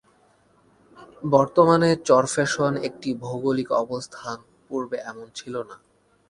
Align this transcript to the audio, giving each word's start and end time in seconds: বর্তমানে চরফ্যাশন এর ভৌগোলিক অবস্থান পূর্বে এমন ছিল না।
বর্তমানে 1.31 1.89
চরফ্যাশন 2.07 2.73
এর 2.87 2.93
ভৌগোলিক 3.21 3.69
অবস্থান 3.83 4.37
পূর্বে 4.67 4.97
এমন 5.11 5.27
ছিল 5.35 5.53
না। 5.69 5.75